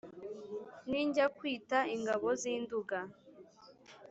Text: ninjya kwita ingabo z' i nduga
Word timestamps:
ninjya 0.89 1.25
kwita 1.37 1.77
ingabo 1.95 2.27
z' 2.41 2.49
i 2.53 2.55
nduga 2.61 2.99